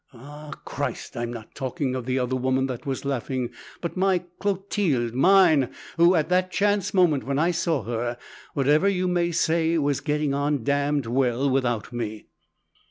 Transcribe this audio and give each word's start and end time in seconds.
Ah, 0.15 0.49
Christ! 0.65 1.15
I'm 1.15 1.31
not 1.31 1.53
talking 1.53 1.93
of 1.93 2.07
the 2.07 2.17
other 2.17 2.35
woman 2.35 2.65
that 2.65 2.87
was 2.87 3.05
laughing, 3.05 3.51
but 3.81 3.95
my 3.95 4.23
Clotilde, 4.39 5.13
mine, 5.13 5.69
who 5.97 6.15
at 6.15 6.27
that 6.29 6.49
chance 6.51 6.91
moment 6.91 7.23
when 7.23 7.37
I 7.37 7.51
saw 7.51 7.83
her, 7.83 8.17
whatever 8.55 8.89
you 8.89 9.07
may 9.07 9.31
say, 9.31 9.77
was 9.77 9.99
getting 10.01 10.33
on 10.33 10.63
damned 10.63 11.05
well 11.05 11.47
without 11.47 11.93
me! 11.93 12.25